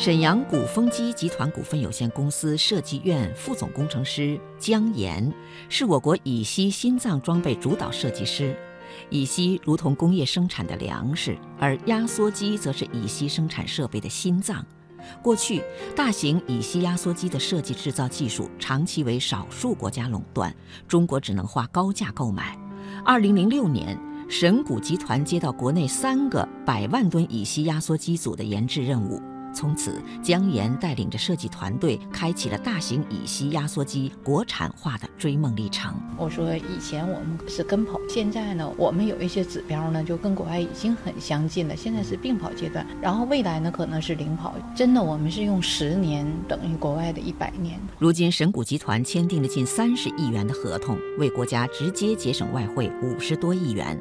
[0.00, 5.30] 沈阳鼓风机集团股份有限公司设计院副总工程师姜岩，
[5.68, 8.56] 是我国乙烯心脏装备主导设计师。
[9.10, 14.64] 乙烯如同工业生产的粮食，而压缩机则是乙烯生产设备的心脏。
[15.20, 15.62] 过去，
[15.94, 20.50] 大型乙烯压缩机的设计制造技术长期为少数国家垄断，
[20.88, 22.58] 中国只能花高价购买。
[23.04, 29.20] 二零零六年，神谷集团接到国内三个百万吨乙烯压缩机组的研制任务。
[29.60, 35.94] 从此，姜岩带领着设计团队，开启了大型乙烯压缩机国产化的追梦历程。
[36.16, 41.76] 我说，以前我们是跟跑，现在呢，我们有一些指标呢，就跟国外已经很相近了。
[41.76, 44.54] 现在是并跑阶段，然后未来呢，可能是领跑。
[44.74, 47.78] 真的，我们是用十年等于国外的一百年。
[47.98, 54.00] 如今，神谷集团签订了近三十亿元的合同，为国家直接节省外汇五十多亿元，